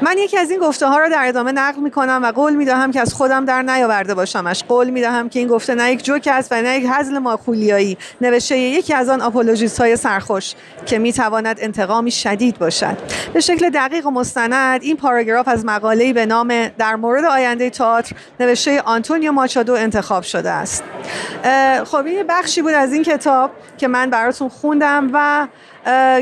من 0.00 0.18
یکی 0.18 0.38
از 0.38 0.50
این 0.50 0.60
گفته 0.60 0.86
ها 0.86 0.98
را 0.98 1.08
در 1.08 1.28
ادامه 1.28 1.52
نقل 1.52 1.80
می 1.80 1.90
کنم 1.90 2.20
و 2.22 2.32
قول 2.32 2.54
می 2.54 2.64
دهم 2.64 2.92
که 2.92 3.00
از 3.00 3.14
خودم 3.14 3.44
در 3.44 3.62
نیاورده 3.62 4.14
باشمش. 4.14 4.64
قول 4.68 4.90
می 4.90 5.00
دهم 5.00 5.28
که 5.28 5.38
این 5.38 5.48
گفته 5.48 5.74
نه 5.74 5.92
یک 5.92 6.04
جوک 6.04 6.28
است 6.32 6.52
و 6.52 6.62
نه 6.62 6.78
یک 6.78 6.86
حزل 6.86 7.18
ماخولیایی 7.18 7.98
نوشته 8.20 8.58
یکی 8.58 8.94
از 8.94 9.08
آن 9.08 9.20
آپولوژیست 9.20 9.80
های 9.80 9.96
سرخوش 9.96 10.54
که 10.86 10.98
می 10.98 11.12
تواند 11.12 11.56
انتقامی 11.60 12.10
شدید 12.10 12.58
باشد. 12.58 12.96
به 13.32 13.40
شکل 13.40 13.70
دقیق 13.70 14.06
و 14.06 14.10
مستند 14.10 14.82
این 14.82 14.96
پاراگراف 14.96 15.48
از 15.48 15.64
مقاله‌ای 15.64 16.12
به 16.12 16.26
نام 16.26 16.68
در 16.68 16.96
مورد 16.96 17.24
آینده 17.24 17.70
تئاتر 17.70 18.16
نوشته 18.40 18.80
آنتونیو 18.80 19.32
ماچادو 19.32 19.74
انتخاب 19.74 20.22
شده 20.22 20.50
است. 20.50 20.84
خب 21.84 22.06
این 22.06 22.22
بخشی 22.28 22.62
بود 22.62 22.72
از 22.72 22.92
این 22.92 23.02
کتاب 23.02 23.50
که 23.78 23.88
من 23.88 24.10
براتون 24.10 24.48
خوندم 24.48 25.10
و 25.12 25.48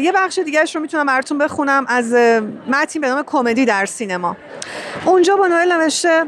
یه 0.00 0.12
بخش 0.14 0.38
دیگرش 0.38 0.74
رو 0.76 0.82
می‌تونم 0.82 1.06
براتون 1.06 1.38
بخونم 1.38 1.84
از 1.88 2.12
متن 2.68 3.00
به 3.00 3.08
نام 3.08 3.22
کمدی 3.22 3.64
در 3.64 3.86
سینما. 3.86 4.36
اونجا 5.06 5.36
با 5.36 5.46
نوئل 5.46 5.72
نوشته 5.72 6.24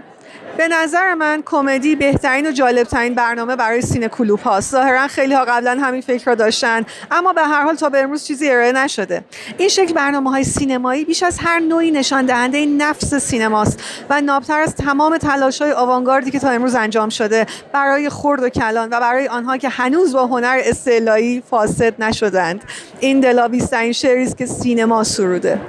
به 0.56 0.68
نظر 0.68 1.14
من 1.14 1.42
کمدی 1.46 1.96
بهترین 1.96 2.46
و 2.46 2.50
جالبترین 2.50 3.14
برنامه 3.14 3.56
برای 3.56 3.82
سینه 3.82 4.08
کلوب 4.08 4.40
هاست. 4.40 4.72
ظاهرا 4.72 5.08
خیلی 5.08 5.34
ها 5.34 5.44
قبلا 5.44 5.78
همین 5.82 6.00
فکر 6.00 6.24
را 6.26 6.34
داشتن 6.34 6.84
اما 7.10 7.32
به 7.32 7.42
هر 7.42 7.62
حال 7.62 7.74
تا 7.74 7.88
به 7.88 7.98
امروز 7.98 8.24
چیزی 8.24 8.50
ارائه 8.50 8.72
نشده. 8.72 9.24
این 9.58 9.68
شکل 9.68 9.94
برنامه 9.94 10.30
های 10.30 10.44
سینمایی 10.44 11.04
بیش 11.04 11.22
از 11.22 11.38
هر 11.38 11.58
نوعی 11.58 11.90
نشان 11.90 12.26
دهنده 12.26 12.66
نفس 12.66 13.14
سینماست 13.14 13.84
و 14.10 14.20
نابتر 14.20 14.60
از 14.60 14.74
تمام 14.74 15.18
تلاش 15.18 15.62
های 15.62 15.72
آوانگاردی 15.72 16.30
که 16.30 16.38
تا 16.38 16.50
امروز 16.50 16.74
انجام 16.74 17.08
شده 17.08 17.46
برای 17.72 18.10
خرد 18.10 18.42
و 18.42 18.48
کلان 18.48 18.88
و 18.88 19.00
برای 19.00 19.28
آنها 19.28 19.56
که 19.56 19.68
هنوز 19.68 20.12
با 20.12 20.26
هنر 20.26 20.60
استعلایی 20.64 21.42
فاسد 21.50 22.02
نشدند 22.02 22.64
این 23.00 23.20
دلاویزترین 23.20 23.92
شعری 23.92 24.22
است 24.22 24.38
که 24.38 24.46
سینما 24.46 25.04
سروده. 25.04 25.60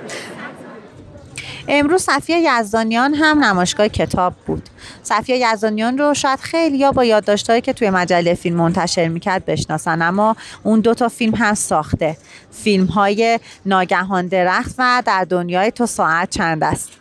امروز 1.67 2.01
صفیه 2.01 2.37
یزدانیان 2.37 3.13
هم 3.13 3.43
نمایشگاه 3.43 3.87
کتاب 3.87 4.33
بود. 4.45 4.69
صفیه 5.03 5.37
یزدانیان 5.37 5.97
رو 5.97 6.13
شاید 6.13 6.39
خیلی 6.39 6.77
یا 6.77 6.91
با 6.91 7.05
یادداشتهایی 7.05 7.61
که 7.61 7.73
توی 7.73 7.89
مجله 7.89 8.33
فیلم 8.33 8.55
منتشر 8.55 9.07
می‌کرد 9.07 9.45
بشناسن 9.45 10.01
اما 10.01 10.35
اون 10.63 10.79
دو 10.79 10.93
تا 10.93 11.09
فیلم 11.09 11.35
هم 11.35 11.53
ساخته. 11.53 12.17
فیلم 12.51 12.85
های 12.85 13.39
ناگهان 13.65 14.27
درخت 14.27 14.75
و 14.77 15.03
در 15.05 15.23
دنیای 15.23 15.71
تو 15.71 15.85
ساعت 15.85 16.29
چند 16.29 16.63
است؟ 16.63 16.91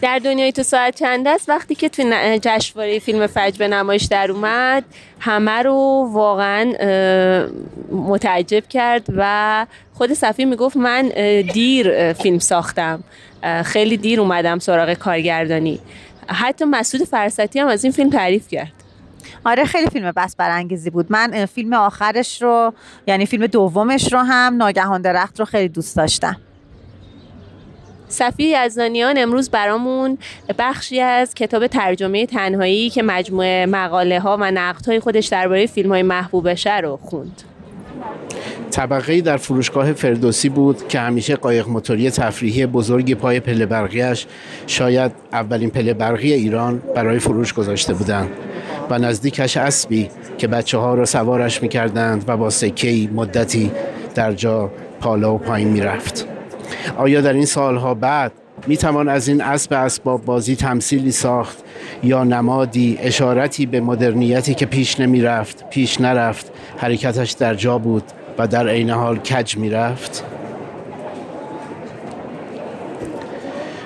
در 0.00 0.18
دنیای 0.18 0.52
تو 0.52 0.62
ساعت 0.62 0.94
چند 0.94 1.28
است؟ 1.28 1.48
وقتی 1.48 1.74
که 1.74 1.88
توی 1.88 2.38
جشنواره 2.42 2.98
فیلم 2.98 3.26
فجر 3.26 3.58
به 3.58 3.68
نمایش 3.68 4.04
در 4.04 4.30
اومد 4.30 4.84
همه 5.20 5.62
رو 5.62 6.08
واقعا 6.12 6.72
متعجب 7.90 8.68
کرد 8.68 9.06
و 9.16 9.66
خود 9.94 10.12
صفی 10.12 10.44
می‌گفت 10.44 10.76
من 10.76 11.08
دیر 11.52 12.12
فیلم 12.12 12.38
ساختم. 12.38 13.04
خیلی 13.64 13.96
دیر 13.96 14.20
اومدم 14.20 14.58
سراغ 14.58 14.92
کارگردانی. 14.94 15.80
حتی 16.28 16.64
مسعود 16.64 17.04
فرستی 17.04 17.58
هم 17.58 17.68
از 17.68 17.84
این 17.84 17.92
فیلم 17.92 18.10
تعریف 18.10 18.48
کرد. 18.48 18.72
آره 19.44 19.64
خیلی 19.64 19.86
فیلم 19.86 20.12
بس 20.12 20.36
برانگیزی 20.36 20.90
بود. 20.90 21.06
من 21.10 21.46
فیلم 21.46 21.72
آخرش 21.72 22.42
رو 22.42 22.72
یعنی 23.06 23.26
فیلم 23.26 23.46
دومش 23.46 24.12
رو 24.12 24.18
هم 24.18 24.56
ناگهان 24.56 25.02
درخت 25.02 25.40
رو 25.40 25.44
خیلی 25.46 25.68
دوست 25.68 25.96
داشتم. 25.96 26.36
صفی 28.08 28.64
یزدانیان 28.64 29.18
امروز 29.18 29.50
برامون 29.50 30.18
بخشی 30.58 31.00
از 31.00 31.34
کتاب 31.34 31.66
ترجمه 31.66 32.26
تنهایی 32.26 32.90
که 32.90 33.02
مجموعه 33.02 33.66
مقاله 33.66 34.20
ها 34.20 34.36
و 34.40 34.50
نقد 34.50 34.86
های 34.86 35.00
خودش 35.00 35.26
درباره 35.26 35.66
فیلم 35.66 35.90
های 35.90 36.02
محبوبشه 36.02 36.76
رو 36.76 36.98
خوند. 37.02 37.42
طبقه 38.74 39.20
در 39.20 39.36
فروشگاه 39.36 39.92
فردوسی 39.92 40.48
بود 40.48 40.88
که 40.88 41.00
همیشه 41.00 41.36
قایق 41.36 41.68
موتوری 41.68 42.10
تفریحی 42.10 42.66
بزرگی 42.66 43.14
پای 43.14 43.40
پله 43.40 43.66
برقیش 43.66 44.26
شاید 44.66 45.12
اولین 45.32 45.70
پله 45.70 45.94
برقی 45.94 46.32
ایران 46.32 46.82
برای 46.94 47.18
فروش 47.18 47.52
گذاشته 47.52 47.94
بودند 47.94 48.30
و 48.90 48.98
نزدیکش 48.98 49.56
اسبی 49.56 50.08
که 50.38 50.46
بچه 50.46 50.78
ها 50.78 50.94
را 50.94 51.04
سوارش 51.04 51.62
می‌کردند 51.62 52.24
و 52.26 52.36
با 52.36 52.50
سکهی 52.50 53.10
مدتی 53.14 53.70
در 54.14 54.32
جا 54.32 54.70
پالا 55.00 55.34
و 55.34 55.38
پایین 55.38 55.68
می‌رفت. 55.68 56.28
آیا 56.96 57.20
در 57.20 57.32
این 57.32 57.46
سالها 57.46 57.94
بعد 57.94 58.32
می 58.66 58.76
توان 58.76 59.08
از 59.08 59.28
این 59.28 59.40
اسب 59.40 59.72
اسباب 59.72 60.24
بازی 60.24 60.56
تمثیلی 60.56 61.12
ساخت 61.12 61.58
یا 62.02 62.24
نمادی 62.24 62.98
اشارتی 63.00 63.66
به 63.66 63.80
مدرنیتی 63.80 64.54
که 64.54 64.66
پیش 64.66 65.00
نمی 65.00 65.22
رفت 65.22 65.70
پیش 65.70 66.00
نرفت 66.00 66.52
حرکتش 66.76 67.32
در 67.32 67.54
جا 67.54 67.78
بود؟ 67.78 68.02
و 68.38 68.46
در 68.46 68.68
عین 68.68 68.90
حال 68.90 69.16
کج 69.16 69.56
می 69.56 69.70
رفت 69.70 70.24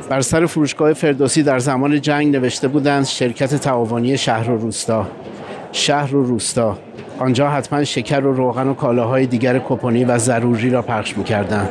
بر 0.08 0.20
سر 0.20 0.46
فروشگاه 0.46 0.92
فردوسی 0.92 1.42
در 1.42 1.58
زمان 1.58 2.00
جنگ 2.00 2.36
نوشته 2.36 2.68
بودند 2.68 3.06
شرکت 3.06 3.54
تعاونی 3.54 4.18
شهر 4.18 4.50
و 4.50 4.56
روستا. 4.56 5.06
شهر 5.72 6.16
و 6.16 6.24
روستا. 6.24 6.78
آنجا 7.18 7.50
حتما 7.50 7.84
شکر 7.84 8.20
و 8.20 8.32
روغن 8.32 8.68
و 8.68 8.74
کالاهای 8.74 9.26
دیگر 9.26 9.58
کپونی 9.58 10.04
و 10.04 10.18
ضروری 10.18 10.70
را 10.70 10.82
پخش 10.82 11.18
می‌کردند. 11.18 11.70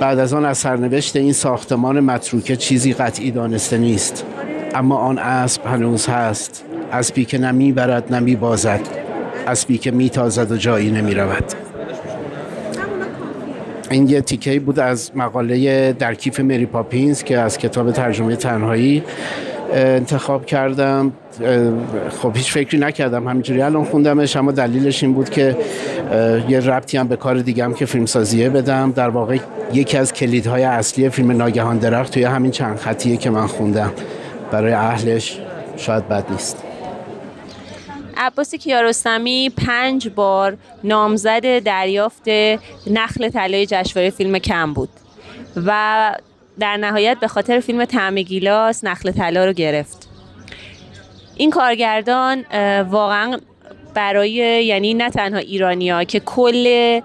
بعد 0.00 0.18
از 0.18 0.32
آن 0.34 0.44
از 0.44 0.58
سرنوشت 0.58 1.16
این 1.16 1.32
ساختمان 1.32 2.00
متروکه 2.00 2.56
چیزی 2.56 2.92
قطعی 2.92 3.30
دانسته 3.30 3.78
نیست. 3.78 4.24
اما 4.74 4.96
آن 4.96 5.18
اسب 5.18 5.66
هنوز 5.66 6.06
هست. 6.06 6.64
اسبی 6.92 7.24
که 7.24 7.38
نمی 7.38 7.72
برد 7.72 8.14
نمی 8.14 8.36
بازد 8.36 8.80
اسبی 9.46 9.78
که 9.78 9.90
می 9.90 10.10
تازد 10.10 10.52
و 10.52 10.56
جایی 10.56 10.90
نمی 10.90 11.14
رود 11.14 11.44
این 13.92 14.08
یه 14.08 14.20
تیکه 14.20 14.60
بود 14.60 14.80
از 14.80 15.10
مقاله 15.14 15.92
در 15.92 16.14
کیف 16.14 16.40
مری 16.40 16.66
پاپینز 16.66 17.22
که 17.22 17.38
از 17.38 17.58
کتاب 17.58 17.92
ترجمه 17.92 18.36
تنهایی 18.36 19.02
انتخاب 19.72 20.46
کردم. 20.46 21.12
خب 22.22 22.36
هیچ 22.36 22.52
فکری 22.52 22.78
نکردم. 22.78 23.28
همینجوری 23.28 23.62
الان 23.62 23.84
خوندمش 23.84 24.36
اما 24.36 24.52
دلیلش 24.52 25.02
این 25.02 25.12
بود 25.12 25.30
که 25.30 25.56
یه 26.48 26.60
ربطی 26.60 26.96
هم 26.96 27.08
به 27.08 27.16
کار 27.16 27.38
دیگه 27.38 27.64
هم 27.64 27.74
که 27.74 27.86
فیلمسازیه 27.86 28.48
بدم. 28.48 28.92
در 28.96 29.08
واقع 29.08 29.38
یکی 29.72 29.98
از 29.98 30.12
کلیدهای 30.12 30.64
اصلی 30.64 31.08
فیلم 31.08 31.30
ناگهان 31.30 31.78
درخت 31.78 32.12
توی 32.12 32.24
همین 32.24 32.50
چند 32.50 32.76
خطیه 32.76 33.16
که 33.16 33.30
من 33.30 33.46
خوندم. 33.46 33.92
برای 34.52 34.72
اهلش 34.72 35.38
شاید 35.76 36.08
بد 36.08 36.24
نیست. 36.30 36.71
عباس 38.26 38.54
کیارستمی 38.54 39.50
پنج 39.50 40.08
بار 40.08 40.56
نامزد 40.84 41.58
دریافت 41.58 42.28
نخل 42.86 43.28
طلای 43.28 43.66
جشنواره 43.66 44.10
فیلم 44.10 44.38
کم 44.38 44.72
بود 44.72 44.88
و 45.56 46.16
در 46.58 46.76
نهایت 46.76 47.16
به 47.20 47.28
خاطر 47.28 47.60
فیلم 47.60 47.84
تعم 47.84 48.14
گیلاس 48.14 48.84
نخل 48.84 49.12
طلا 49.12 49.44
رو 49.44 49.52
گرفت. 49.52 50.08
این 51.36 51.50
کارگردان 51.50 52.44
واقعا 52.82 53.38
برای 53.94 54.30
یعنی 54.64 54.94
نه 54.94 55.10
تنها 55.10 55.38
ایرانیا 55.38 56.04
که 56.04 56.20
کل 56.20 57.00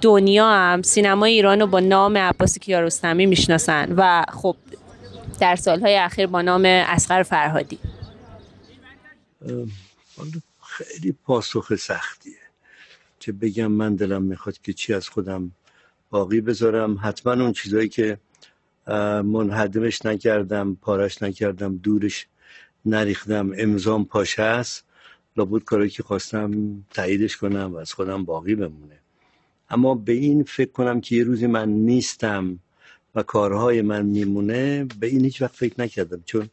دنیا 0.00 0.50
هم 0.50 0.82
سینما 0.82 1.26
ایران 1.26 1.60
رو 1.60 1.66
با 1.66 1.80
نام 1.80 2.18
عباس 2.18 2.58
کیارستمی 2.58 3.26
می‌شناسن 3.26 3.92
و 3.96 4.24
خب 4.42 4.56
در 5.40 5.56
سالهای 5.56 5.96
اخیر 5.96 6.26
با 6.26 6.42
نام 6.42 6.64
اسقر 6.64 7.22
فرهادی. 7.22 7.78
خیلی 10.62 11.12
پاسخ 11.12 11.74
سختیه. 11.74 12.32
که 13.20 13.32
بگم 13.32 13.66
من 13.66 13.94
دلم 13.94 14.22
می‌خواد 14.22 14.58
که 14.58 14.72
چی 14.72 14.94
از 14.94 15.08
خودم 15.08 15.52
باقی 16.10 16.40
بذارم. 16.40 16.98
حتما 17.02 17.32
اون 17.32 17.52
چیزایی 17.52 17.88
که 17.88 18.18
منحدمش 19.24 20.06
نکردم 20.06 20.74
پارش 20.74 21.22
نکردم 21.22 21.76
دورش 21.76 22.26
نریختم 22.86 23.52
امضام 23.58 24.04
پاشه 24.04 24.42
است 24.42 24.84
لابد 25.36 25.64
کاری 25.64 25.90
که 25.90 26.02
خواستم 26.02 26.84
تاییدش 26.90 27.36
کنم 27.36 27.74
و 27.74 27.76
از 27.76 27.92
خودم 27.92 28.24
باقی 28.24 28.54
بمونه. 28.54 28.98
اما 29.70 29.94
به 29.94 30.12
این 30.12 30.42
فکر 30.42 30.70
کنم 30.70 31.00
که 31.00 31.16
یه 31.16 31.24
روزی 31.24 31.46
من 31.46 31.68
نیستم 31.68 32.58
و 33.14 33.22
کارهای 33.22 33.82
من 33.82 34.06
میمونه 34.06 34.84
به 35.00 35.06
این 35.06 35.24
هیچ 35.24 35.42
وقت 35.42 35.56
فکر 35.56 35.80
نکردم. 35.80 36.22
چون 36.24 36.50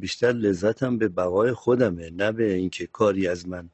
بیشتر 0.00 0.32
لذتم 0.32 0.98
به 0.98 1.08
بقای 1.08 1.52
خودمه 1.52 2.10
نه 2.10 2.32
به 2.32 2.52
اینکه 2.52 2.86
کاری 2.86 3.28
از 3.28 3.48
من 3.48 3.68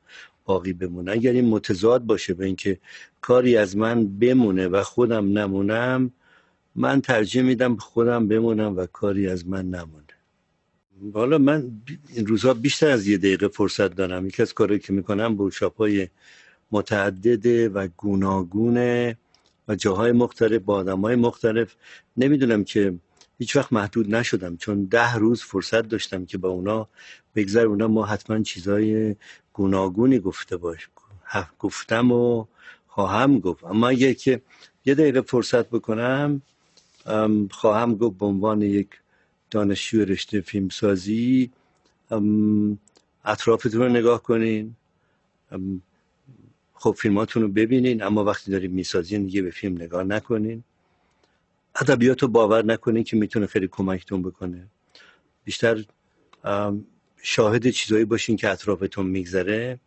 باقی 0.45 0.73
بمونه. 0.73 1.13
اگر 1.13 1.33
این 1.33 1.49
متضاد 1.49 2.05
باشه 2.05 2.35
به 2.35 2.45
اینکه 2.45 2.79
کاری 3.21 3.57
از 3.57 3.77
من 3.77 4.19
بمونه 4.19 4.69
و 4.69 4.83
خودم 4.83 5.39
نمونم 5.39 6.13
من 6.75 7.01
ترجیح 7.01 7.43
میدم 7.43 7.77
خودم 7.77 8.29
بمونم 8.29 8.77
و 8.77 8.87
کاری 8.87 9.29
از 9.29 9.49
من 9.49 9.71
نمونه. 9.71 10.03
حالا 11.15 11.39
من 11.39 11.71
این 12.09 12.27
روزها 12.27 12.55
بیشتر 12.55 12.91
از 12.91 13.07
یه 13.07 13.19
دقیقه 13.19 13.49
فرصت 13.49 13.95
دارم. 13.95 14.27
یکی 14.27 14.43
از 14.43 14.55
کارهایی 14.55 14.81
که 14.81 14.93
می‌کنم 14.93 15.37
بورشاپ 15.37 15.77
های 15.77 16.09
متعدده 16.71 17.69
و 17.69 17.89
گوناگونه 17.97 19.17
و 19.69 19.75
جاهای 19.75 20.13
مختلف 20.13 20.63
با 20.63 20.75
آدم 20.75 21.01
های 21.01 21.17
مختلف. 21.17 21.75
نمی‌دونم 22.17 22.65
که 22.65 22.95
هیچ 23.39 23.57
وقت 23.57 23.73
محدود 23.73 24.15
نشدم 24.15 24.57
چون 24.57 24.85
ده 24.85 25.15
روز 25.15 25.43
فرصت 25.43 25.89
داشتم 25.89 26.25
که 26.27 26.39
با 26.39 26.49
اونا 26.49 26.89
بگذر 27.35 27.67
اونا 27.67 27.89
ما 27.89 28.07
حتما 28.07 28.43
چیزای 28.43 29.17
گوناگونی 29.53 30.19
گفته 30.19 30.57
باش 30.57 30.89
گفتم 31.59 32.13
و 32.13 32.47
خواهم 32.87 33.41
گفت. 33.41 33.65
اما 33.65 33.89
اگر 33.89 34.13
که 34.13 34.43
یه 34.85 34.95
دقیقه 34.95 35.21
فرصت 35.21 35.69
بکنم 35.69 36.43
خواهم 37.51 37.95
گفت 37.95 38.19
به 38.19 38.27
عنوان 38.27 38.63
یک 38.63 38.89
دانشجو 39.51 40.05
رشته 40.05 40.41
فیلمسازی 40.41 41.51
اطرافتون 43.25 43.81
رو 43.81 43.89
نگاه 43.89 44.23
کنین. 44.23 44.77
خب 46.75 46.97
فیلماتون 46.99 47.43
رو 47.43 47.49
ببینین 47.49 48.03
اما 48.03 48.25
وقتی 48.25 48.51
دارین 48.51 48.71
می‌سازین 48.71 49.25
دیگه 49.25 49.43
به 49.43 49.51
فیلم 49.51 49.75
نگاه 49.75 50.05
نکنین. 50.05 50.65
ادبیات 51.77 52.23
رو 52.23 52.29
باور 52.29 52.65
نکنین 52.65 53.05
که 53.05 53.17
می‌تونه 53.17 53.47
خیلی 53.47 53.69
کمکتون 53.69 54.23
بکنه. 54.23 54.67
بیشتر 55.45 55.85
شاهد 57.23 57.71
چیزایی 57.71 58.05
باشین 58.05 58.37
که 58.37 58.51
اطرافتون 58.51 59.07
میگذره 59.07 59.79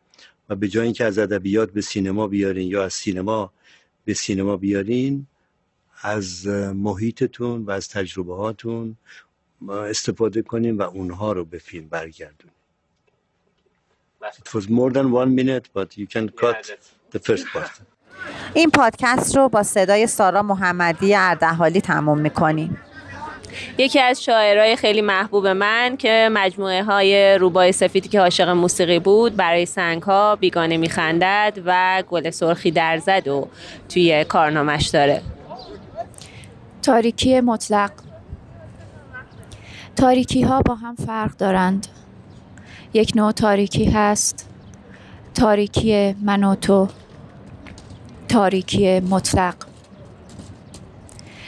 و 0.50 0.56
به 0.56 0.68
جای 0.68 0.84
اینکه 0.86 1.06
از 1.06 1.18
ادبیات 1.18 1.72
به 1.72 1.82
سینما 1.82 2.28
بیارین 2.28 2.68
یا 2.68 2.84
از 2.84 2.94
سینما 2.94 3.54
به 4.06 4.14
سینما 4.14 4.58
بیارین 4.58 5.28
از 6.02 6.48
محیطتون 6.88 7.66
و 7.66 7.72
از 7.72 7.90
تجربه 7.90 8.36
هاتون 8.36 8.98
استفاده 9.70 10.42
کنین 10.42 10.78
و 10.78 10.82
اونها 10.82 11.32
رو 11.32 11.46
به 11.46 11.58
فیلم 11.58 11.88
برگردونین. 11.88 12.56
It 14.24 14.54
was 14.54 14.70
more 14.70 14.92
than 14.92 15.12
one 15.12 15.36
minute 15.36 15.70
but 15.74 15.98
you 15.98 16.08
can 16.08 16.30
cut 16.30 16.72
the 17.12 17.20
first 17.20 17.46
part. 17.54 17.95
این 18.54 18.72
پادکست 18.72 19.38
رو 19.38 19.50
با 19.50 19.64
صدای 19.64 20.08
سارا 20.08 20.42
محمدی 20.42 21.16
اردهالی 21.16 21.82
تموم 21.82 22.20
می‌کنیم. 22.20 22.78
یکی 23.78 24.00
از 24.00 24.24
شاعرای 24.24 24.76
خیلی 24.76 25.02
محبوب 25.02 25.48
من 25.48 25.98
که 25.98 26.30
مجموعه 26.32 26.84
های 26.84 27.38
روبای 27.38 27.72
سفیدی 27.72 28.10
که 28.10 28.20
عاشق 28.20 28.50
موسیقی 28.50 29.00
بود 29.00 29.36
برای 29.36 29.66
سنگ 29.66 30.04
ها 30.04 30.36
بیگانه 30.36 30.78
میخندد 30.78 31.60
و 31.66 32.04
گل 32.10 32.30
سرخی 32.30 32.72
در 32.72 32.98
زد 32.98 33.28
و 33.28 33.48
توی 33.90 34.24
کارنامش 34.24 34.88
داره. 34.88 35.22
تاریکی 36.82 37.42
مطلق. 37.42 37.92
تاریکی 39.96 40.42
ها 40.42 40.62
با 40.62 40.76
هم 40.76 40.96
فرق 40.96 41.38
دارند. 41.38 41.88
یک 42.94 43.12
نوع 43.16 43.32
تاریکی 43.32 43.86
هست. 43.86 44.50
تاریکی 45.34 46.16
من 46.22 46.44
و 46.44 46.56
تو. 46.56 46.88
تاریکی 48.28 49.00
مطلق. 49.00 49.56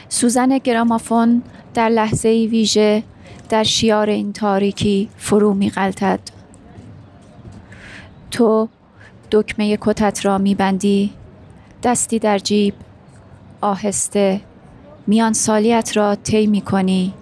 سوزن 0.08 0.58
گرامافون 0.58 1.42
در 1.74 1.88
لحظه 1.88 2.28
ویژه 2.28 3.02
در 3.48 3.62
شیار 3.62 4.10
این 4.10 4.32
تاریکی 4.32 5.08
فرو 5.16 5.54
می 5.54 5.70
غلطد. 5.70 6.20
تو 8.30 8.68
دکمه 9.30 9.78
کتت 9.80 10.24
را 10.24 10.38
می 10.38 10.54
بندی 10.54 11.10
دستی 11.82 12.18
در 12.18 12.38
جیب 12.38 12.74
آهسته 13.60 14.40
میان 15.06 15.32
سالیت 15.32 15.96
را 15.96 16.14
طی 16.14 16.46
می 16.46 16.60
کنی 16.60 17.14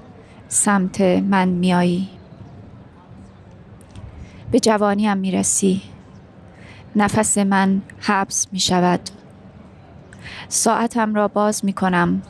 سمت 0.48 1.00
من 1.00 1.48
میایی 1.48 2.08
به 4.50 4.60
جوانیم 4.60 5.16
می 5.16 5.30
رسی 5.30 5.82
نفس 6.96 7.38
من 7.38 7.82
حبس 8.00 8.46
می 8.52 8.60
شود 8.60 9.00
ساعتم 10.48 11.14
را 11.14 11.28
باز 11.28 11.64
می 11.64 11.72
کنم 11.72 12.22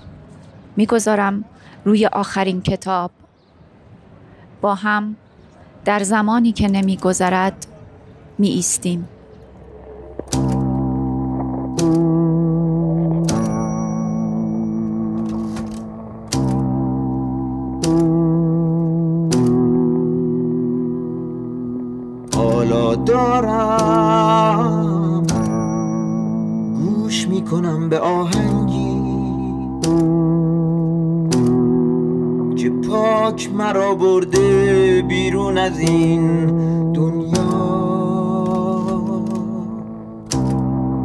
می 0.76 0.87
گذارم 0.87 1.44
روی 1.85 2.07
آخرین 2.07 2.62
کتاب. 2.62 3.11
با 4.61 4.74
هم 4.74 5.16
در 5.85 6.02
زمانی 6.02 6.52
که 6.52 6.68
نمی 6.68 6.96
گذرد 6.96 7.66
می 8.38 8.48
ایستیم 8.48 9.09
حالا 22.35 22.94
دارم 22.94 24.05
گوش 27.16 27.29
می‌کنم 27.29 27.88
به 27.88 27.98
آهنگی. 27.98 28.96
که 32.57 32.70
پاک 32.88 33.50
مرا 33.55 33.94
برده 33.94 35.02
بیرون 35.09 35.59
از 35.59 35.79
این 35.79 36.46
دنیا. 36.92 37.37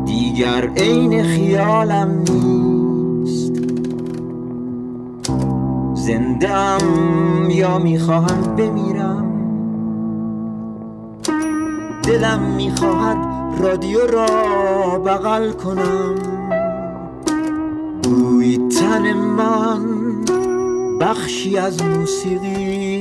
دیگر 0.06 0.70
عین 0.78 1.24
خیالم 1.24 2.24
نیست. 2.30 3.54
زندم 5.94 6.82
یا 7.50 7.80
می‌خواهم 7.80 8.56
بمیرم؟ 8.56 9.21
دلم 12.04 12.40
می‌خواهد 12.40 13.18
رادیو 13.60 14.00
را 14.08 14.26
بغل 15.00 15.52
کنم. 15.52 16.16
بوی 18.04 18.58
تن 18.58 19.14
من 19.14 19.86
بخشی 21.00 21.58
از 21.58 21.84
موسیقی 21.84 23.01